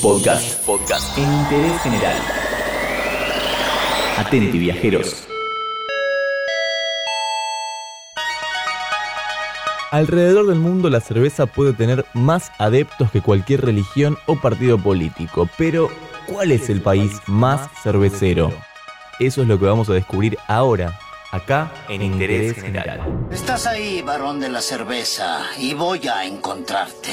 Podcast. 0.00 0.64
Podcast. 0.64 1.18
En 1.18 1.24
interés 1.24 1.82
general. 1.82 2.16
Atenti, 4.16 4.56
viajeros. 4.60 5.26
Alrededor 9.90 10.46
del 10.46 10.60
mundo 10.60 10.88
la 10.88 11.00
cerveza 11.00 11.46
puede 11.46 11.72
tener 11.72 12.06
más 12.14 12.52
adeptos 12.58 13.10
que 13.10 13.22
cualquier 13.22 13.62
religión 13.62 14.16
o 14.26 14.36
partido 14.36 14.78
político, 14.78 15.48
pero 15.58 15.90
¿cuál 16.28 16.52
es 16.52 16.70
el 16.70 16.80
país 16.80 17.20
más 17.26 17.68
cervecero? 17.82 18.52
Eso 19.18 19.42
es 19.42 19.48
lo 19.48 19.58
que 19.58 19.66
vamos 19.66 19.88
a 19.88 19.94
descubrir 19.94 20.38
ahora, 20.46 20.96
acá 21.32 21.72
en 21.88 22.02
Interés 22.02 22.54
General. 22.54 23.00
Estás 23.32 23.66
ahí, 23.66 24.00
varón 24.00 24.38
de 24.38 24.48
la 24.48 24.60
cerveza, 24.60 25.40
y 25.58 25.74
voy 25.74 26.06
a 26.06 26.24
encontrarte. 26.24 27.10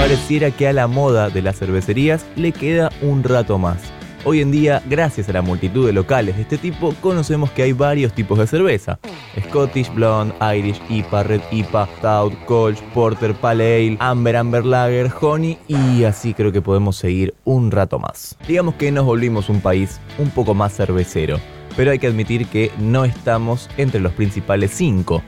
Pareciera 0.00 0.50
que 0.50 0.66
a 0.66 0.72
la 0.72 0.86
moda 0.86 1.28
de 1.28 1.42
las 1.42 1.58
cervecerías 1.58 2.24
le 2.34 2.52
queda 2.52 2.90
un 3.02 3.22
rato 3.22 3.58
más. 3.58 3.92
Hoy 4.24 4.40
en 4.40 4.50
día, 4.50 4.82
gracias 4.86 5.28
a 5.28 5.34
la 5.34 5.42
multitud 5.42 5.86
de 5.86 5.92
locales 5.92 6.36
de 6.36 6.42
este 6.42 6.56
tipo, 6.56 6.94
conocemos 7.02 7.50
que 7.50 7.64
hay 7.64 7.74
varios 7.74 8.14
tipos 8.14 8.38
de 8.38 8.46
cerveza. 8.46 8.98
Scottish 9.38 9.92
Blonde, 9.92 10.34
Irish 10.56 10.80
IPA, 10.88 11.22
Red 11.24 11.40
IPA, 11.50 11.86
Stout, 11.98 12.44
Kolsch, 12.46 12.80
Porter, 12.94 13.34
Pale 13.34 13.76
Ale, 13.76 13.96
Amber, 14.00 14.36
Amber 14.36 14.64
Lager, 14.64 15.12
Honey 15.20 15.58
y 15.68 16.04
así 16.04 16.32
creo 16.32 16.50
que 16.50 16.62
podemos 16.62 16.96
seguir 16.96 17.34
un 17.44 17.70
rato 17.70 17.98
más. 17.98 18.38
Digamos 18.48 18.76
que 18.76 18.90
nos 18.90 19.04
volvimos 19.04 19.50
un 19.50 19.60
país 19.60 20.00
un 20.18 20.30
poco 20.30 20.54
más 20.54 20.74
cervecero, 20.74 21.38
pero 21.76 21.90
hay 21.90 21.98
que 21.98 22.06
admitir 22.06 22.46
que 22.46 22.72
no 22.78 23.04
estamos 23.04 23.68
entre 23.76 24.00
los 24.00 24.14
principales 24.14 24.70
cinco. 24.72 25.22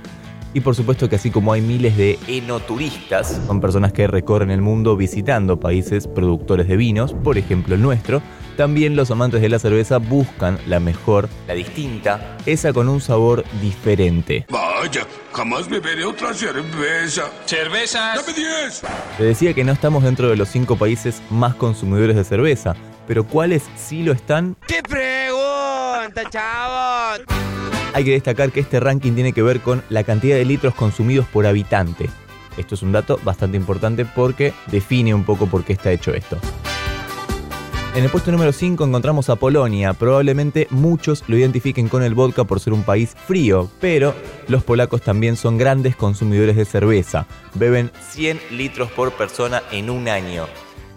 Y 0.54 0.60
por 0.60 0.74
supuesto 0.74 1.08
que 1.08 1.16
así 1.16 1.30
como 1.30 1.52
hay 1.52 1.62
miles 1.62 1.96
de 1.96 2.18
enoturistas, 2.28 3.40
son 3.46 3.60
personas 3.60 3.92
que 3.92 4.06
recorren 4.06 4.50
el 4.50 4.60
mundo 4.60 4.96
visitando 4.96 5.58
países 5.58 6.06
productores 6.06 6.68
de 6.68 6.76
vinos, 6.76 7.14
por 7.14 7.38
ejemplo 7.38 7.74
el 7.74 7.80
nuestro, 7.82 8.22
también 8.56 8.96
los 8.96 9.10
amantes 9.10 9.40
de 9.40 9.48
la 9.48 9.58
cerveza 9.58 9.98
buscan 9.98 10.58
la 10.66 10.78
mejor, 10.78 11.28
la 11.48 11.54
distinta, 11.54 12.36
esa 12.44 12.72
con 12.72 12.88
un 12.88 13.00
sabor 13.00 13.44
diferente. 13.62 14.46
Vaya, 14.50 15.06
jamás 15.32 15.68
beberé 15.68 16.04
otra 16.04 16.34
cerveza. 16.34 17.30
¡Cervezas! 17.46 18.16
¡Dame 18.16 18.38
10! 18.38 18.82
Te 19.16 19.24
decía 19.24 19.54
que 19.54 19.64
no 19.64 19.72
estamos 19.72 20.02
dentro 20.04 20.28
de 20.28 20.36
los 20.36 20.48
cinco 20.48 20.76
países 20.76 21.22
más 21.30 21.54
consumidores 21.54 22.14
de 22.14 22.24
cerveza, 22.24 22.76
pero 23.06 23.26
¿cuáles 23.26 23.64
sí 23.76 24.02
lo 24.02 24.12
están? 24.12 24.56
¡Qué 24.66 24.82
pregunta, 24.82 26.28
chavos! 26.30 27.41
Hay 27.94 28.04
que 28.04 28.12
destacar 28.12 28.52
que 28.52 28.60
este 28.60 28.80
ranking 28.80 29.12
tiene 29.12 29.32
que 29.32 29.42
ver 29.42 29.60
con 29.60 29.82
la 29.90 30.02
cantidad 30.02 30.36
de 30.36 30.44
litros 30.44 30.74
consumidos 30.74 31.26
por 31.26 31.46
habitante. 31.46 32.08
Esto 32.56 32.74
es 32.74 32.82
un 32.82 32.92
dato 32.92 33.20
bastante 33.22 33.56
importante 33.56 34.04
porque 34.04 34.54
define 34.68 35.14
un 35.14 35.24
poco 35.24 35.46
por 35.46 35.64
qué 35.64 35.74
está 35.74 35.92
hecho 35.92 36.14
esto. 36.14 36.38
En 37.94 38.04
el 38.04 38.10
puesto 38.10 38.32
número 38.32 38.52
5 38.52 38.84
encontramos 38.84 39.28
a 39.28 39.36
Polonia. 39.36 39.92
Probablemente 39.92 40.66
muchos 40.70 41.24
lo 41.26 41.36
identifiquen 41.36 41.90
con 41.90 42.02
el 42.02 42.14
vodka 42.14 42.44
por 42.44 42.58
ser 42.58 42.72
un 42.72 42.84
país 42.84 43.14
frío, 43.26 43.68
pero 43.80 44.14
los 44.48 44.64
polacos 44.64 45.02
también 45.02 45.36
son 45.36 45.58
grandes 45.58 45.94
consumidores 45.94 46.56
de 46.56 46.64
cerveza. 46.64 47.26
Beben 47.52 47.90
100 48.10 48.40
litros 48.52 48.90
por 48.92 49.12
persona 49.12 49.62
en 49.70 49.90
un 49.90 50.08
año. 50.08 50.46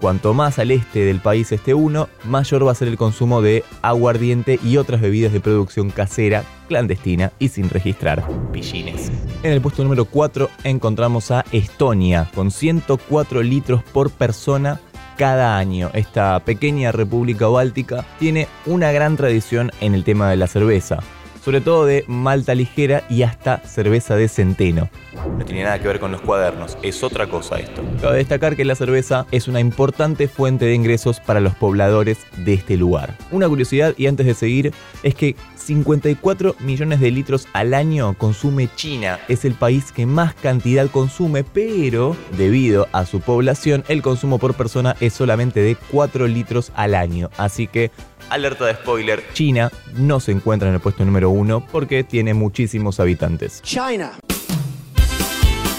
Cuanto 0.01 0.33
más 0.33 0.59
al 0.59 0.71
este 0.71 0.99
del 0.99 1.19
país 1.19 1.51
esté 1.51 1.73
uno, 1.73 2.09
mayor 2.25 2.67
va 2.67 2.71
a 2.71 2.75
ser 2.75 2.87
el 2.87 2.97
consumo 2.97 3.41
de 3.41 3.63
aguardiente 3.81 4.59
y 4.63 4.77
otras 4.77 5.01
bebidas 5.01 5.33
de 5.33 5.39
producción 5.39 5.89
casera, 5.89 6.43
clandestina 6.67 7.31
y 7.39 7.49
sin 7.49 7.69
registrar. 7.69 8.23
Pillines. 8.51 9.11
En 9.43 9.51
el 9.51 9.61
puesto 9.61 9.83
número 9.83 10.05
4 10.05 10.49
encontramos 10.63 11.31
a 11.31 11.45
Estonia, 11.51 12.29
con 12.35 12.51
104 12.51 13.41
litros 13.43 13.83
por 13.83 14.11
persona 14.11 14.79
cada 15.17 15.57
año. 15.57 15.89
Esta 15.93 16.39
pequeña 16.41 16.91
república 16.91 17.47
báltica 17.47 18.05
tiene 18.19 18.47
una 18.65 18.91
gran 18.91 19.15
tradición 19.15 19.71
en 19.79 19.95
el 19.95 20.03
tema 20.03 20.29
de 20.29 20.37
la 20.37 20.47
cerveza, 20.47 20.99
sobre 21.45 21.61
todo 21.61 21.85
de 21.85 22.03
malta 22.07 22.55
ligera 22.55 23.03
y 23.07 23.21
hasta 23.21 23.59
cerveza 23.59 24.15
de 24.15 24.27
centeno. 24.27 24.89
No 25.37 25.45
tiene 25.45 25.61
nada 25.61 25.77
que 25.77 25.87
ver 25.87 25.99
con 25.99 26.11
los 26.11 26.21
cuadernos, 26.21 26.75
es 26.81 27.03
otra 27.03 27.27
cosa 27.27 27.59
esto. 27.59 27.83
Cabe 28.01 28.17
destacar 28.17 28.55
que 28.55 28.65
la 28.65 28.73
cerveza 28.73 29.27
es 29.31 29.47
una 29.47 29.59
importante 29.59 30.27
fuente 30.27 30.65
de 30.65 30.73
ingresos 30.73 31.19
para 31.19 31.41
los 31.41 31.53
pobladores 31.53 32.17
de 32.37 32.53
este 32.53 32.77
lugar. 32.77 33.15
Una 33.29 33.47
curiosidad 33.47 33.93
y 33.95 34.07
antes 34.07 34.25
de 34.25 34.33
seguir 34.33 34.73
es 35.03 35.13
que 35.13 35.35
54 35.55 36.55
millones 36.61 36.99
de 36.99 37.11
litros 37.11 37.47
al 37.53 37.75
año 37.75 38.15
consume 38.17 38.67
China. 38.75 39.19
Es 39.27 39.45
el 39.45 39.53
país 39.53 39.91
que 39.91 40.07
más 40.07 40.33
cantidad 40.33 40.89
consume, 40.89 41.43
pero 41.43 42.17
debido 42.37 42.87
a 42.91 43.05
su 43.05 43.19
población 43.19 43.83
el 43.87 44.01
consumo 44.01 44.39
por 44.39 44.55
persona 44.55 44.95
es 44.99 45.13
solamente 45.13 45.59
de 45.59 45.77
4 45.91 46.25
litros 46.25 46.71
al 46.75 46.95
año. 46.95 47.29
Así 47.37 47.67
que 47.67 47.91
Alerta 48.29 48.65
de 48.65 48.73
spoiler, 48.73 49.23
China 49.33 49.71
no 49.95 50.19
se 50.19 50.31
encuentra 50.31 50.67
en 50.67 50.75
el 50.75 50.81
puesto 50.81 51.05
número 51.05 51.29
1 51.29 51.67
porque 51.71 52.03
tiene 52.03 52.33
muchísimos 52.33 52.99
habitantes. 52.99 53.61
China. 53.61 54.13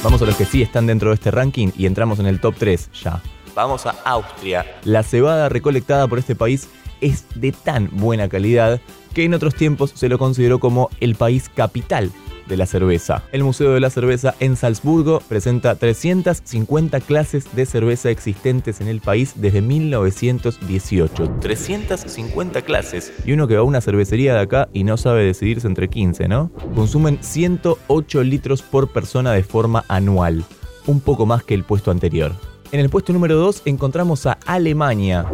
Vamos 0.03 0.23
a 0.23 0.27
los 0.27 0.37
que 0.37 0.45
sí 0.45 0.63
están 0.63 0.87
dentro 0.87 1.11
de 1.11 1.17
este 1.17 1.31
ranking 1.31 1.69
y 1.77 1.87
entramos 1.87 2.21
en 2.21 2.27
el 2.27 2.41
top 2.41 2.55
3 2.59 2.91
ya. 3.03 3.23
Vamos 3.55 3.87
a 3.87 3.91
Austria. 4.05 4.65
La 4.85 5.03
cebada 5.03 5.49
recolectada 5.49 6.07
por 6.07 6.19
este 6.19 6.37
país 6.37 6.69
es 7.01 7.25
de 7.35 7.53
tan 7.53 7.91
buena 7.93 8.29
calidad 8.29 8.81
que 9.15 9.25
en 9.25 9.35
otros 9.35 9.55
tiempos 9.55 9.93
se 9.95 10.09
lo 10.09 10.19
consideró 10.19 10.61
como 10.61 10.91
el 11.01 11.15
país 11.15 11.49
capital 11.49 12.13
de 12.49 12.57
la 12.57 12.67
cerveza. 12.67 13.23
El 13.33 13.45
Museo 13.45 13.73
de 13.73 13.81
la 13.81 13.91
Cerveza 13.91 14.35
en 14.41 14.57
Salzburgo 14.57 15.21
presenta 15.29 15.75
350 15.75 17.01
clases 17.01 17.55
de 17.55 17.67
cerveza 17.67 18.11
existentes 18.11 18.81
en 18.81 18.89
el 18.89 19.01
país 19.01 19.35
desde 19.37 19.63
1918. 19.63 21.39
350 21.41 22.63
clases. 22.63 23.13
Y 23.25 23.33
uno 23.33 23.49
que 23.49 23.55
va 23.55 23.61
a 23.61 23.65
una 23.65 23.81
cervecería 23.81 24.35
de 24.35 24.41
acá 24.41 24.69
y 24.73 24.85
no 24.85 24.97
sabe 24.97 25.25
decidirse 25.25 25.67
entre 25.67 25.89
15, 25.89 26.29
¿no? 26.29 26.51
Consumen 26.75 27.19
108 27.21 28.23
litros 28.23 28.63
por 28.63 28.93
persona 28.93 29.33
de 29.33 29.43
forma 29.43 29.85
anual. 29.89 30.45
Un 30.87 31.01
poco 31.01 31.27
más 31.27 31.43
que 31.43 31.55
el 31.55 31.65
puesto 31.65 31.91
anterior. 31.91 32.33
En 32.73 32.81
el 32.81 32.91
puesto 32.91 33.13
número 33.13 33.37
2 33.37 33.63
encontramos 33.65 34.27
a 34.27 34.39
Alemania. 34.47 35.27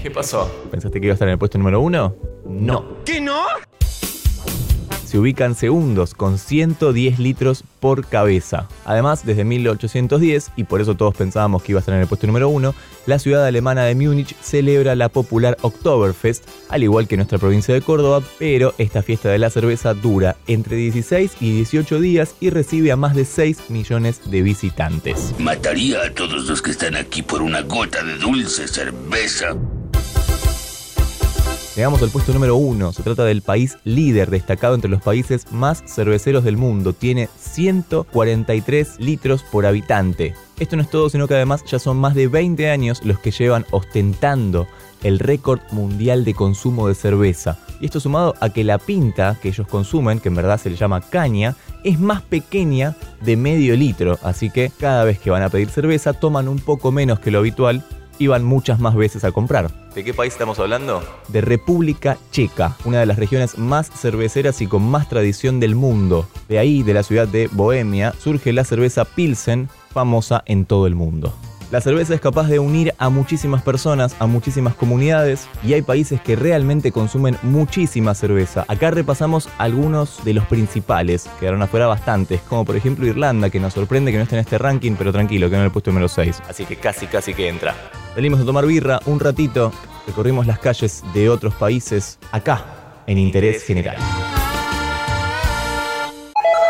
¿Qué 0.00 0.10
pasó? 0.10 0.50
¿Pensaste 0.70 1.00
que 1.00 1.06
iba 1.06 1.12
a 1.12 1.14
estar 1.14 1.28
en 1.28 1.32
el 1.32 1.38
puesto 1.38 1.58
número 1.58 1.80
1? 1.80 2.16
No. 2.46 2.84
¿Qué 3.04 3.20
no? 3.20 3.42
Se 5.08 5.18
ubican 5.18 5.54
segundos 5.54 6.12
con 6.12 6.36
110 6.36 7.18
litros 7.18 7.64
por 7.80 8.06
cabeza. 8.06 8.68
Además, 8.84 9.24
desde 9.24 9.42
1810, 9.42 10.50
y 10.54 10.64
por 10.64 10.82
eso 10.82 10.96
todos 10.96 11.16
pensábamos 11.16 11.62
que 11.62 11.72
iba 11.72 11.78
a 11.78 11.80
estar 11.80 11.94
en 11.94 12.02
el 12.02 12.06
puesto 12.06 12.26
número 12.26 12.50
1, 12.50 12.74
la 13.06 13.18
ciudad 13.18 13.46
alemana 13.46 13.84
de 13.84 13.94
Múnich 13.94 14.36
celebra 14.42 14.94
la 14.96 15.08
popular 15.08 15.56
Oktoberfest, 15.62 16.44
al 16.68 16.82
igual 16.82 17.08
que 17.08 17.16
nuestra 17.16 17.38
provincia 17.38 17.72
de 17.72 17.80
Córdoba, 17.80 18.22
pero 18.38 18.74
esta 18.76 19.02
fiesta 19.02 19.30
de 19.30 19.38
la 19.38 19.48
cerveza 19.48 19.94
dura 19.94 20.36
entre 20.46 20.76
16 20.76 21.38
y 21.40 21.52
18 21.52 22.00
días 22.00 22.34
y 22.38 22.50
recibe 22.50 22.92
a 22.92 22.96
más 22.96 23.14
de 23.14 23.24
6 23.24 23.70
millones 23.70 24.30
de 24.30 24.42
visitantes. 24.42 25.34
Mataría 25.38 26.02
a 26.04 26.12
todos 26.12 26.46
los 26.46 26.60
que 26.60 26.72
están 26.72 26.96
aquí 26.96 27.22
por 27.22 27.40
una 27.40 27.62
gota 27.62 28.04
de 28.04 28.18
dulce 28.18 28.68
cerveza. 28.68 29.56
Llegamos 31.78 32.02
al 32.02 32.10
puesto 32.10 32.32
número 32.32 32.56
uno. 32.56 32.92
Se 32.92 33.04
trata 33.04 33.24
del 33.24 33.40
país 33.40 33.78
líder, 33.84 34.30
destacado 34.30 34.74
entre 34.74 34.90
los 34.90 35.00
países 35.00 35.52
más 35.52 35.84
cerveceros 35.86 36.42
del 36.42 36.56
mundo. 36.56 36.92
Tiene 36.92 37.28
143 37.38 38.98
litros 38.98 39.44
por 39.44 39.64
habitante. 39.64 40.34
Esto 40.58 40.74
no 40.74 40.82
es 40.82 40.90
todo, 40.90 41.08
sino 41.08 41.28
que 41.28 41.34
además 41.34 41.62
ya 41.66 41.78
son 41.78 41.96
más 41.98 42.16
de 42.16 42.26
20 42.26 42.68
años 42.68 43.04
los 43.04 43.20
que 43.20 43.30
llevan 43.30 43.64
ostentando 43.70 44.66
el 45.04 45.20
récord 45.20 45.60
mundial 45.70 46.24
de 46.24 46.34
consumo 46.34 46.88
de 46.88 46.96
cerveza. 46.96 47.60
Y 47.80 47.84
esto 47.84 48.00
sumado 48.00 48.34
a 48.40 48.48
que 48.50 48.64
la 48.64 48.78
pinta 48.78 49.38
que 49.40 49.50
ellos 49.50 49.68
consumen, 49.68 50.18
que 50.18 50.30
en 50.30 50.34
verdad 50.34 50.58
se 50.60 50.70
le 50.70 50.76
llama 50.76 51.00
caña, 51.00 51.54
es 51.84 52.00
más 52.00 52.22
pequeña 52.22 52.96
de 53.20 53.36
medio 53.36 53.76
litro. 53.76 54.18
Así 54.24 54.50
que 54.50 54.72
cada 54.80 55.04
vez 55.04 55.20
que 55.20 55.30
van 55.30 55.44
a 55.44 55.48
pedir 55.48 55.68
cerveza 55.68 56.12
toman 56.12 56.48
un 56.48 56.58
poco 56.58 56.90
menos 56.90 57.20
que 57.20 57.30
lo 57.30 57.38
habitual 57.38 57.84
y 58.18 58.26
van 58.26 58.44
muchas 58.44 58.80
más 58.80 58.94
veces 58.94 59.24
a 59.24 59.32
comprar. 59.32 59.70
¿De 59.94 60.04
qué 60.04 60.14
país 60.14 60.32
estamos 60.32 60.58
hablando? 60.58 61.02
De 61.28 61.40
República 61.40 62.18
Checa, 62.30 62.76
una 62.84 63.00
de 63.00 63.06
las 63.06 63.18
regiones 63.18 63.58
más 63.58 63.90
cerveceras 63.90 64.60
y 64.60 64.66
con 64.66 64.82
más 64.82 65.08
tradición 65.08 65.60
del 65.60 65.74
mundo. 65.74 66.28
De 66.48 66.58
ahí, 66.58 66.82
de 66.82 66.94
la 66.94 67.02
ciudad 67.02 67.28
de 67.28 67.48
Bohemia, 67.50 68.14
surge 68.18 68.52
la 68.52 68.64
cerveza 68.64 69.04
Pilsen, 69.04 69.68
famosa 69.92 70.42
en 70.46 70.66
todo 70.66 70.86
el 70.86 70.94
mundo. 70.94 71.34
La 71.70 71.82
cerveza 71.82 72.14
es 72.14 72.20
capaz 72.22 72.48
de 72.48 72.58
unir 72.58 72.94
a 72.96 73.10
muchísimas 73.10 73.62
personas, 73.62 74.16
a 74.20 74.26
muchísimas 74.26 74.74
comunidades 74.74 75.46
y 75.62 75.74
hay 75.74 75.82
países 75.82 76.18
que 76.18 76.34
realmente 76.34 76.92
consumen 76.92 77.36
muchísima 77.42 78.14
cerveza. 78.14 78.64
Acá 78.68 78.90
repasamos 78.90 79.50
algunos 79.58 80.24
de 80.24 80.32
los 80.32 80.46
principales, 80.46 81.28
quedaron 81.38 81.60
afuera 81.60 81.86
bastantes, 81.86 82.40
como 82.40 82.64
por 82.64 82.74
ejemplo 82.74 83.06
Irlanda, 83.06 83.50
que 83.50 83.60
nos 83.60 83.74
sorprende 83.74 84.12
que 84.12 84.16
no 84.16 84.22
esté 84.22 84.36
en 84.36 84.40
este 84.40 84.56
ranking, 84.56 84.94
pero 84.96 85.12
tranquilo, 85.12 85.50
que 85.50 85.56
no 85.56 85.58
en 85.58 85.66
el 85.66 85.70
puesto 85.70 85.90
número 85.90 86.08
6. 86.08 86.40
Así 86.48 86.64
que 86.64 86.76
casi, 86.76 87.06
casi 87.06 87.34
que 87.34 87.48
entra. 87.48 87.74
Salimos 88.14 88.40
a 88.40 88.46
tomar 88.46 88.64
birra 88.64 89.00
un 89.04 89.20
ratito, 89.20 89.70
recorrimos 90.06 90.46
las 90.46 90.60
calles 90.60 91.04
de 91.12 91.28
otros 91.28 91.52
países, 91.52 92.18
acá, 92.32 92.64
en 93.06 93.18
Interés 93.18 93.62
General. 93.62 93.98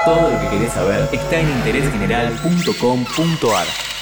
Todo 0.05 0.29
lo 0.29 0.41
que 0.41 0.49
querés 0.49 0.73
saber 0.73 1.09
está 1.13 1.39
en 1.39 1.49
interésgeneral.com.ar. 1.51 3.98